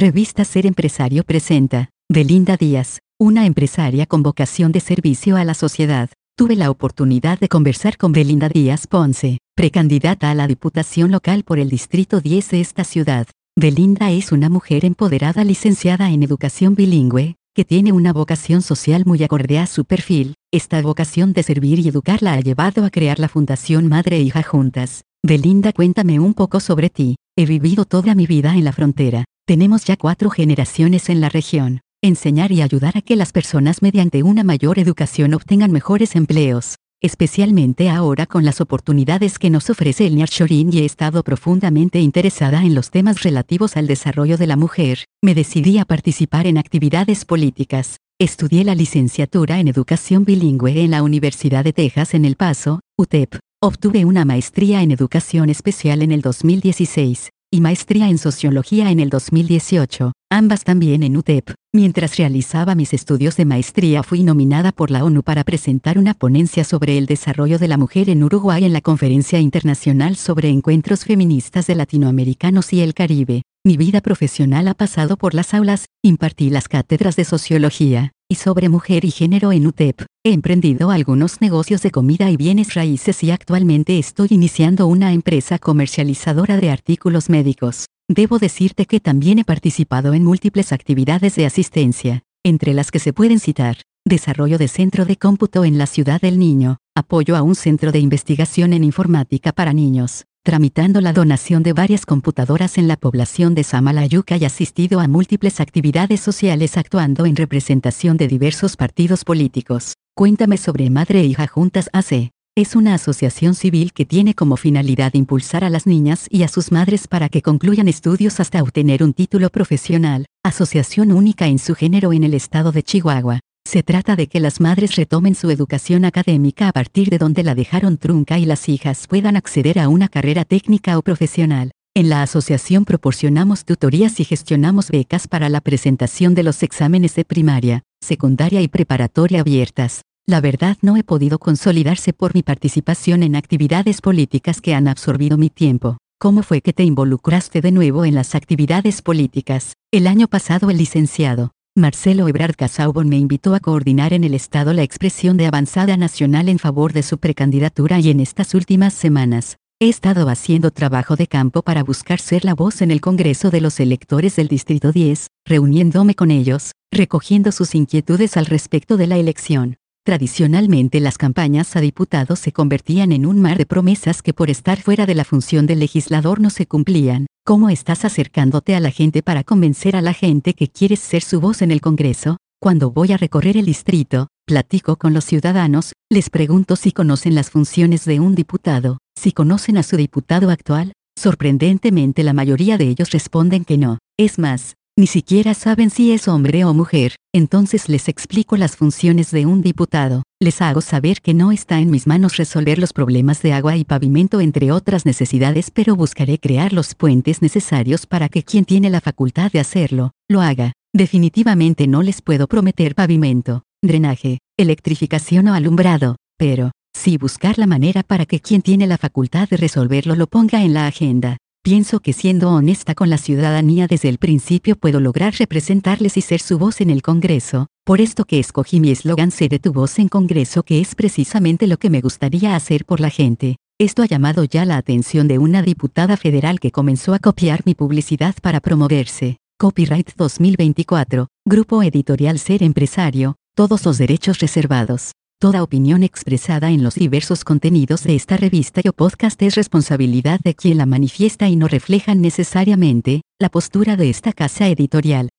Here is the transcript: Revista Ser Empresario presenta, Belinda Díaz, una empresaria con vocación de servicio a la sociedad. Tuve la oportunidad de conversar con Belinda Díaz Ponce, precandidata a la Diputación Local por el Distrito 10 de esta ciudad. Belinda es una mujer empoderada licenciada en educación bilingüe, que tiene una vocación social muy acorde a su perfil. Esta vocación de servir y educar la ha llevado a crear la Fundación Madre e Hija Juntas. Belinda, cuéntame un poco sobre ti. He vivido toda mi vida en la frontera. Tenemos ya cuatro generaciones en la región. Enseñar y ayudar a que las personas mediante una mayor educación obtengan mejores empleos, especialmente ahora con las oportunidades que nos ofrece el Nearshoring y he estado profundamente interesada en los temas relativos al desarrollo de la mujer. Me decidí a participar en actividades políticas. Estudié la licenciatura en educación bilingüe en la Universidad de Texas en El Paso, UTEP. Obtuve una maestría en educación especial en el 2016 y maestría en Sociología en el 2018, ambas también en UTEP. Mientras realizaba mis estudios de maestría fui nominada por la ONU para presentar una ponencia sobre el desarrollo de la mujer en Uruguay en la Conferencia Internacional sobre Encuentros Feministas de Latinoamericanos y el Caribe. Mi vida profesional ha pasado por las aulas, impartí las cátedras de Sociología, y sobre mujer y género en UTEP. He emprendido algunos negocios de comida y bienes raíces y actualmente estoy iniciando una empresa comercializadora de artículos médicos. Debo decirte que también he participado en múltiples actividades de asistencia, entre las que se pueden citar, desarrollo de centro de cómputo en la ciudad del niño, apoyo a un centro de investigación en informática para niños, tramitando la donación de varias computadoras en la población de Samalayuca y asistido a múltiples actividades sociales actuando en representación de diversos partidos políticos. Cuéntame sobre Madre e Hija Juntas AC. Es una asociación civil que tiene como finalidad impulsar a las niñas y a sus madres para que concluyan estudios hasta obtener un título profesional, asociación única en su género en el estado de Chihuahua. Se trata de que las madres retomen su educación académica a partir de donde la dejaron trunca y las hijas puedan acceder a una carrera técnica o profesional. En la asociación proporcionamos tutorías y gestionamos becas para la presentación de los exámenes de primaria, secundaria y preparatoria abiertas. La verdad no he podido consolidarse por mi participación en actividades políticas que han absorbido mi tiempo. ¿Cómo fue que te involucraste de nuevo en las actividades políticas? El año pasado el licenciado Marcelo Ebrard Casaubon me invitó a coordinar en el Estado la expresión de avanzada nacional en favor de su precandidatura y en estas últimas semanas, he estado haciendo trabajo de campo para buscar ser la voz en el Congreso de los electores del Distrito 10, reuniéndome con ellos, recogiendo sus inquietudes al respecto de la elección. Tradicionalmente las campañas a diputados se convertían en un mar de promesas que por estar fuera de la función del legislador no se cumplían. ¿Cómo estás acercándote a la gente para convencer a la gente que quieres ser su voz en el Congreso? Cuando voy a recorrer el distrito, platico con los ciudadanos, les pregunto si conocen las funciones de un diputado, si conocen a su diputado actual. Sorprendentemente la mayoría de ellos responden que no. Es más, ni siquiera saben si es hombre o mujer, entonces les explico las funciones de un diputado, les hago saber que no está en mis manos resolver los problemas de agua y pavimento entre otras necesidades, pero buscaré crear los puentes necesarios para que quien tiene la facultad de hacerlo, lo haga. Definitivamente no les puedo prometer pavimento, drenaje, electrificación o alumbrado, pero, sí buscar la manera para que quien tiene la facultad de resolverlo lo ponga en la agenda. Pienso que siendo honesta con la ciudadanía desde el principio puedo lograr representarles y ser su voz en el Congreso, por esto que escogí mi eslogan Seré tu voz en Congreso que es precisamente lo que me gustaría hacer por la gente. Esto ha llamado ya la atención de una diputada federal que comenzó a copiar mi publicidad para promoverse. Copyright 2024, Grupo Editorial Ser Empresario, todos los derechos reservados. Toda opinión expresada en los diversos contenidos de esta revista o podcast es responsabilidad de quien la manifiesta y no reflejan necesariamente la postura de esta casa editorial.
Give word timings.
Revista 0.00 0.46
Ser 0.46 0.64
Empresario 0.64 1.24
presenta, 1.24 1.90
Belinda 2.10 2.56
Díaz, 2.56 3.00
una 3.18 3.44
empresaria 3.44 4.06
con 4.06 4.22
vocación 4.22 4.72
de 4.72 4.80
servicio 4.80 5.36
a 5.36 5.44
la 5.44 5.52
sociedad. 5.52 6.08
Tuve 6.38 6.56
la 6.56 6.70
oportunidad 6.70 7.38
de 7.38 7.48
conversar 7.50 7.98
con 7.98 8.12
Belinda 8.12 8.48
Díaz 8.48 8.86
Ponce, 8.86 9.40
precandidata 9.54 10.30
a 10.30 10.34
la 10.34 10.46
Diputación 10.46 11.10
Local 11.10 11.44
por 11.44 11.58
el 11.58 11.68
Distrito 11.68 12.22
10 12.22 12.48
de 12.48 12.60
esta 12.62 12.84
ciudad. 12.84 13.26
Belinda 13.58 14.10
es 14.10 14.32
una 14.32 14.48
mujer 14.48 14.86
empoderada 14.86 15.44
licenciada 15.44 16.08
en 16.08 16.22
educación 16.22 16.74
bilingüe, 16.74 17.36
que 17.54 17.66
tiene 17.66 17.92
una 17.92 18.14
vocación 18.14 18.62
social 18.62 19.04
muy 19.04 19.22
acorde 19.22 19.58
a 19.58 19.66
su 19.66 19.84
perfil. 19.84 20.32
Esta 20.50 20.80
vocación 20.80 21.34
de 21.34 21.42
servir 21.42 21.78
y 21.78 21.88
educar 21.88 22.22
la 22.22 22.32
ha 22.32 22.40
llevado 22.40 22.86
a 22.86 22.90
crear 22.90 23.18
la 23.18 23.28
Fundación 23.28 23.86
Madre 23.86 24.16
e 24.16 24.22
Hija 24.22 24.42
Juntas. 24.42 25.02
Belinda, 25.22 25.74
cuéntame 25.74 26.20
un 26.20 26.32
poco 26.32 26.58
sobre 26.58 26.88
ti. 26.88 27.16
He 27.36 27.44
vivido 27.44 27.84
toda 27.84 28.14
mi 28.14 28.26
vida 28.26 28.54
en 28.54 28.64
la 28.64 28.72
frontera. 28.72 29.26
Tenemos 29.50 29.84
ya 29.84 29.96
cuatro 29.96 30.30
generaciones 30.30 31.08
en 31.08 31.20
la 31.20 31.28
región. 31.28 31.80
Enseñar 32.04 32.52
y 32.52 32.62
ayudar 32.62 32.96
a 32.96 33.02
que 33.02 33.16
las 33.16 33.32
personas 33.32 33.82
mediante 33.82 34.22
una 34.22 34.44
mayor 34.44 34.78
educación 34.78 35.34
obtengan 35.34 35.72
mejores 35.72 36.14
empleos, 36.14 36.76
especialmente 37.02 37.90
ahora 37.90 38.26
con 38.26 38.44
las 38.44 38.60
oportunidades 38.60 39.40
que 39.40 39.50
nos 39.50 39.68
ofrece 39.68 40.06
el 40.06 40.14
Nearshoring 40.14 40.72
y 40.72 40.78
he 40.78 40.84
estado 40.84 41.24
profundamente 41.24 41.98
interesada 41.98 42.62
en 42.62 42.76
los 42.76 42.92
temas 42.92 43.24
relativos 43.24 43.76
al 43.76 43.88
desarrollo 43.88 44.36
de 44.36 44.46
la 44.46 44.54
mujer. 44.54 45.06
Me 45.20 45.34
decidí 45.34 45.78
a 45.78 45.84
participar 45.84 46.46
en 46.46 46.56
actividades 46.56 47.24
políticas. 47.24 47.96
Estudié 48.20 48.62
la 48.62 48.76
licenciatura 48.76 49.58
en 49.58 49.66
educación 49.66 50.24
bilingüe 50.24 50.80
en 50.80 50.92
la 50.92 51.02
Universidad 51.02 51.64
de 51.64 51.72
Texas 51.72 52.14
en 52.14 52.24
El 52.24 52.36
Paso, 52.36 52.78
UTEP. 52.96 53.34
Obtuve 53.60 54.04
una 54.04 54.24
maestría 54.24 54.80
en 54.80 54.92
educación 54.92 55.50
especial 55.50 56.02
en 56.02 56.12
el 56.12 56.20
2016 56.20 57.30
y 57.52 57.60
maestría 57.60 58.08
en 58.08 58.18
Sociología 58.18 58.90
en 58.90 59.00
el 59.00 59.10
2018, 59.10 60.12
ambas 60.30 60.62
también 60.62 61.02
en 61.02 61.16
UTEP. 61.16 61.50
Mientras 61.72 62.16
realizaba 62.16 62.76
mis 62.76 62.94
estudios 62.94 63.36
de 63.36 63.44
maestría 63.44 64.04
fui 64.04 64.22
nominada 64.22 64.70
por 64.70 64.92
la 64.92 65.04
ONU 65.04 65.24
para 65.24 65.42
presentar 65.42 65.98
una 65.98 66.14
ponencia 66.14 66.62
sobre 66.62 66.96
el 66.96 67.06
desarrollo 67.06 67.58
de 67.58 67.66
la 67.66 67.76
mujer 67.76 68.08
en 68.08 68.22
Uruguay 68.22 68.64
en 68.64 68.72
la 68.72 68.80
Conferencia 68.80 69.40
Internacional 69.40 70.14
sobre 70.14 70.48
Encuentros 70.48 71.04
Feministas 71.04 71.66
de 71.66 71.74
Latinoamericanos 71.74 72.72
y 72.72 72.82
el 72.82 72.94
Caribe. 72.94 73.42
Mi 73.64 73.76
vida 73.76 74.00
profesional 74.00 74.68
ha 74.68 74.74
pasado 74.74 75.16
por 75.16 75.34
las 75.34 75.52
aulas, 75.52 75.86
impartí 76.02 76.50
las 76.50 76.68
cátedras 76.68 77.16
de 77.16 77.24
Sociología, 77.24 78.12
y 78.28 78.36
sobre 78.36 78.68
mujer 78.68 79.04
y 79.04 79.10
género 79.10 79.50
en 79.50 79.66
UTEP. 79.66 80.02
He 80.22 80.34
emprendido 80.34 80.90
algunos 80.90 81.40
negocios 81.40 81.80
de 81.80 81.90
comida 81.90 82.30
y 82.30 82.36
bienes 82.36 82.74
raíces 82.74 83.24
y 83.24 83.30
actualmente 83.30 83.98
estoy 83.98 84.28
iniciando 84.32 84.86
una 84.86 85.14
empresa 85.14 85.58
comercializadora 85.58 86.58
de 86.58 86.68
artículos 86.68 87.30
médicos. 87.30 87.86
Debo 88.06 88.38
decirte 88.38 88.84
que 88.84 89.00
también 89.00 89.38
he 89.38 89.46
participado 89.46 90.12
en 90.12 90.22
múltiples 90.22 90.72
actividades 90.72 91.36
de 91.36 91.46
asistencia, 91.46 92.22
entre 92.44 92.74
las 92.74 92.90
que 92.90 92.98
se 92.98 93.14
pueden 93.14 93.40
citar, 93.40 93.78
desarrollo 94.04 94.58
de 94.58 94.68
centro 94.68 95.06
de 95.06 95.16
cómputo 95.16 95.64
en 95.64 95.78
la 95.78 95.86
ciudad 95.86 96.20
del 96.20 96.38
niño, 96.38 96.76
apoyo 96.94 97.34
a 97.34 97.40
un 97.40 97.54
centro 97.54 97.90
de 97.90 98.00
investigación 98.00 98.74
en 98.74 98.84
informática 98.84 99.52
para 99.52 99.72
niños, 99.72 100.26
tramitando 100.42 101.00
la 101.00 101.14
donación 101.14 101.62
de 101.62 101.72
varias 101.72 102.04
computadoras 102.04 102.76
en 102.76 102.88
la 102.88 102.98
población 102.98 103.54
de 103.54 103.64
Samalayuca 103.64 104.36
y 104.36 104.44
asistido 104.44 105.00
a 105.00 105.08
múltiples 105.08 105.60
actividades 105.60 106.20
sociales 106.20 106.76
actuando 106.76 107.24
en 107.24 107.36
representación 107.36 108.18
de 108.18 108.28
diversos 108.28 108.76
partidos 108.76 109.24
políticos. 109.24 109.94
Cuéntame 110.20 110.58
sobre 110.58 110.90
Madre 110.90 111.20
e 111.20 111.24
Hija 111.24 111.46
Juntas 111.46 111.88
AC. 111.94 112.32
Es 112.54 112.76
una 112.76 112.92
asociación 112.92 113.54
civil 113.54 113.94
que 113.94 114.04
tiene 114.04 114.34
como 114.34 114.58
finalidad 114.58 115.14
impulsar 115.14 115.64
a 115.64 115.70
las 115.70 115.86
niñas 115.86 116.26
y 116.28 116.42
a 116.42 116.48
sus 116.48 116.72
madres 116.72 117.08
para 117.08 117.30
que 117.30 117.40
concluyan 117.40 117.88
estudios 117.88 118.38
hasta 118.38 118.62
obtener 118.62 119.02
un 119.02 119.14
título 119.14 119.48
profesional, 119.48 120.26
asociación 120.44 121.12
única 121.12 121.46
en 121.46 121.58
su 121.58 121.74
género 121.74 122.12
en 122.12 122.24
el 122.24 122.34
estado 122.34 122.70
de 122.70 122.82
Chihuahua. 122.82 123.40
Se 123.66 123.82
trata 123.82 124.14
de 124.14 124.26
que 124.26 124.40
las 124.40 124.60
madres 124.60 124.96
retomen 124.96 125.34
su 125.34 125.48
educación 125.48 126.04
académica 126.04 126.68
a 126.68 126.72
partir 126.72 127.08
de 127.08 127.16
donde 127.16 127.42
la 127.42 127.54
dejaron 127.54 127.96
trunca 127.96 128.38
y 128.38 128.44
las 128.44 128.68
hijas 128.68 129.06
puedan 129.08 129.36
acceder 129.36 129.78
a 129.78 129.88
una 129.88 130.08
carrera 130.08 130.44
técnica 130.44 130.98
o 130.98 131.02
profesional. 131.02 131.70
En 131.96 132.10
la 132.10 132.20
asociación 132.20 132.84
proporcionamos 132.84 133.64
tutorías 133.64 134.20
y 134.20 134.24
gestionamos 134.24 134.90
becas 134.90 135.28
para 135.28 135.48
la 135.48 135.62
presentación 135.62 136.34
de 136.34 136.42
los 136.42 136.62
exámenes 136.62 137.14
de 137.14 137.24
primaria, 137.24 137.84
secundaria 138.02 138.60
y 138.60 138.68
preparatoria 138.68 139.40
abiertas. 139.40 140.02
La 140.30 140.40
verdad 140.40 140.76
no 140.80 140.96
he 140.96 141.02
podido 141.02 141.40
consolidarse 141.40 142.12
por 142.12 142.36
mi 142.36 142.44
participación 142.44 143.24
en 143.24 143.34
actividades 143.34 144.00
políticas 144.00 144.60
que 144.60 144.76
han 144.76 144.86
absorbido 144.86 145.36
mi 145.36 145.50
tiempo. 145.50 145.98
¿Cómo 146.20 146.44
fue 146.44 146.60
que 146.60 146.72
te 146.72 146.84
involucraste 146.84 147.60
de 147.60 147.72
nuevo 147.72 148.04
en 148.04 148.14
las 148.14 148.36
actividades 148.36 149.02
políticas? 149.02 149.72
El 149.90 150.06
año 150.06 150.28
pasado 150.28 150.70
el 150.70 150.76
licenciado 150.76 151.50
Marcelo 151.76 152.28
Ebrard 152.28 152.54
Casaubon 152.54 153.08
me 153.08 153.18
invitó 153.18 153.56
a 153.56 153.58
coordinar 153.58 154.12
en 154.12 154.22
el 154.22 154.34
Estado 154.34 154.72
la 154.72 154.84
expresión 154.84 155.36
de 155.36 155.46
avanzada 155.46 155.96
nacional 155.96 156.48
en 156.48 156.60
favor 156.60 156.92
de 156.92 157.02
su 157.02 157.18
precandidatura 157.18 157.98
y 157.98 158.10
en 158.10 158.20
estas 158.20 158.54
últimas 158.54 158.94
semanas, 158.94 159.56
he 159.80 159.88
estado 159.88 160.28
haciendo 160.28 160.70
trabajo 160.70 161.16
de 161.16 161.26
campo 161.26 161.62
para 161.62 161.82
buscar 161.82 162.20
ser 162.20 162.44
la 162.44 162.54
voz 162.54 162.82
en 162.82 162.92
el 162.92 163.00
Congreso 163.00 163.50
de 163.50 163.62
los 163.62 163.80
electores 163.80 164.36
del 164.36 164.46
Distrito 164.46 164.92
10, 164.92 165.26
reuniéndome 165.44 166.14
con 166.14 166.30
ellos, 166.30 166.70
recogiendo 166.92 167.50
sus 167.50 167.74
inquietudes 167.74 168.36
al 168.36 168.46
respecto 168.46 168.96
de 168.96 169.08
la 169.08 169.16
elección. 169.16 169.76
Tradicionalmente 170.10 170.98
las 170.98 171.18
campañas 171.18 171.76
a 171.76 171.80
diputados 171.80 172.40
se 172.40 172.50
convertían 172.50 173.12
en 173.12 173.24
un 173.26 173.40
mar 173.40 173.58
de 173.58 173.64
promesas 173.64 174.22
que 174.22 174.34
por 174.34 174.50
estar 174.50 174.82
fuera 174.82 175.06
de 175.06 175.14
la 175.14 175.24
función 175.24 175.66
del 175.66 175.78
legislador 175.78 176.40
no 176.40 176.50
se 176.50 176.66
cumplían. 176.66 177.26
¿Cómo 177.46 177.70
estás 177.70 178.04
acercándote 178.04 178.74
a 178.74 178.80
la 178.80 178.90
gente 178.90 179.22
para 179.22 179.44
convencer 179.44 179.94
a 179.94 180.02
la 180.02 180.12
gente 180.12 180.54
que 180.54 180.66
quieres 180.66 180.98
ser 180.98 181.22
su 181.22 181.40
voz 181.40 181.62
en 181.62 181.70
el 181.70 181.80
Congreso? 181.80 182.38
Cuando 182.60 182.90
voy 182.90 183.12
a 183.12 183.18
recorrer 183.18 183.56
el 183.56 183.66
distrito, 183.66 184.26
platico 184.48 184.96
con 184.96 185.14
los 185.14 185.24
ciudadanos, 185.24 185.92
les 186.10 186.28
pregunto 186.28 186.74
si 186.74 186.90
conocen 186.90 187.36
las 187.36 187.50
funciones 187.50 188.04
de 188.04 188.18
un 188.18 188.34
diputado, 188.34 188.98
si 189.16 189.30
conocen 189.30 189.78
a 189.78 189.84
su 189.84 189.96
diputado 189.96 190.50
actual. 190.50 190.92
Sorprendentemente 191.16 192.24
la 192.24 192.32
mayoría 192.32 192.78
de 192.78 192.88
ellos 192.88 193.12
responden 193.12 193.64
que 193.64 193.78
no. 193.78 193.98
Es 194.18 194.40
más, 194.40 194.74
ni 195.00 195.06
siquiera 195.06 195.54
saben 195.54 195.88
si 195.88 196.12
es 196.12 196.28
hombre 196.28 196.66
o 196.66 196.74
mujer, 196.74 197.16
entonces 197.32 197.88
les 197.88 198.06
explico 198.06 198.58
las 198.58 198.76
funciones 198.76 199.30
de 199.30 199.46
un 199.46 199.62
diputado, 199.62 200.24
les 200.38 200.60
hago 200.60 200.82
saber 200.82 201.22
que 201.22 201.32
no 201.32 201.52
está 201.52 201.80
en 201.80 201.90
mis 201.90 202.06
manos 202.06 202.36
resolver 202.36 202.78
los 202.78 202.92
problemas 202.92 203.40
de 203.40 203.54
agua 203.54 203.78
y 203.78 203.84
pavimento 203.84 204.42
entre 204.42 204.70
otras 204.72 205.06
necesidades, 205.06 205.70
pero 205.70 205.96
buscaré 205.96 206.38
crear 206.38 206.74
los 206.74 206.94
puentes 206.94 207.40
necesarios 207.40 208.04
para 208.04 208.28
que 208.28 208.42
quien 208.42 208.66
tiene 208.66 208.90
la 208.90 209.00
facultad 209.00 209.50
de 209.50 209.60
hacerlo, 209.60 210.12
lo 210.28 210.42
haga. 210.42 210.74
Definitivamente 210.92 211.86
no 211.86 212.02
les 212.02 212.20
puedo 212.20 212.46
prometer 212.46 212.94
pavimento, 212.94 213.62
drenaje, 213.82 214.40
electrificación 214.58 215.48
o 215.48 215.54
alumbrado, 215.54 216.16
pero, 216.36 216.72
sí 216.92 217.16
buscar 217.16 217.56
la 217.56 217.66
manera 217.66 218.02
para 218.02 218.26
que 218.26 218.40
quien 218.40 218.60
tiene 218.60 218.86
la 218.86 218.98
facultad 218.98 219.48
de 219.48 219.56
resolverlo 219.56 220.14
lo 220.14 220.26
ponga 220.26 220.62
en 220.62 220.74
la 220.74 220.86
agenda. 220.86 221.38
Pienso 221.62 222.00
que 222.00 222.14
siendo 222.14 222.50
honesta 222.50 222.94
con 222.94 223.10
la 223.10 223.18
ciudadanía 223.18 223.86
desde 223.86 224.08
el 224.08 224.16
principio 224.16 224.76
puedo 224.76 224.98
lograr 224.98 225.34
representarles 225.34 226.16
y 226.16 226.22
ser 226.22 226.40
su 226.40 226.56
voz 226.56 226.80
en 226.80 226.88
el 226.88 227.02
Congreso, 227.02 227.66
por 227.84 228.00
esto 228.00 228.24
que 228.24 228.38
escogí 228.38 228.80
mi 228.80 228.90
eslogan 228.90 229.30
Seré 229.30 229.58
tu 229.58 229.70
voz 229.70 229.98
en 229.98 230.08
Congreso 230.08 230.62
que 230.62 230.80
es 230.80 230.94
precisamente 230.94 231.66
lo 231.66 231.76
que 231.76 231.90
me 231.90 232.00
gustaría 232.00 232.56
hacer 232.56 232.86
por 232.86 233.00
la 233.00 233.10
gente. 233.10 233.56
Esto 233.78 234.02
ha 234.02 234.06
llamado 234.06 234.44
ya 234.44 234.64
la 234.64 234.78
atención 234.78 235.28
de 235.28 235.38
una 235.38 235.60
diputada 235.60 236.16
federal 236.16 236.60
que 236.60 236.70
comenzó 236.70 237.12
a 237.12 237.18
copiar 237.18 237.60
mi 237.66 237.74
publicidad 237.74 238.34
para 238.40 238.60
promoverse. 238.60 239.36
Copyright 239.58 240.12
2024, 240.16 241.28
Grupo 241.46 241.82
Editorial 241.82 242.38
Ser 242.38 242.62
Empresario, 242.62 243.36
todos 243.54 243.84
los 243.84 243.98
derechos 243.98 244.38
reservados. 244.38 245.12
Toda 245.40 245.62
opinión 245.62 246.02
expresada 246.02 246.70
en 246.70 246.82
los 246.82 246.96
diversos 246.96 247.44
contenidos 247.44 248.04
de 248.04 248.14
esta 248.14 248.36
revista 248.36 248.82
o 248.86 248.92
podcast 248.92 249.40
es 249.40 249.54
responsabilidad 249.54 250.38
de 250.44 250.54
quien 250.54 250.76
la 250.76 250.84
manifiesta 250.84 251.48
y 251.48 251.56
no 251.56 251.66
reflejan 251.66 252.20
necesariamente 252.20 253.22
la 253.38 253.48
postura 253.48 253.96
de 253.96 254.10
esta 254.10 254.34
casa 254.34 254.68
editorial. 254.68 255.30